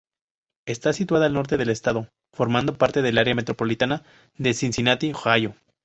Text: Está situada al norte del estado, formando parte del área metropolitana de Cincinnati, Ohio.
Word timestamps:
Está 0.65 0.93
situada 0.93 1.27
al 1.27 1.33
norte 1.35 1.57
del 1.57 1.69
estado, 1.69 2.07
formando 2.33 2.75
parte 2.75 3.03
del 3.03 3.19
área 3.19 3.35
metropolitana 3.35 4.01
de 4.35 4.55
Cincinnati, 4.55 5.11
Ohio. 5.13 5.53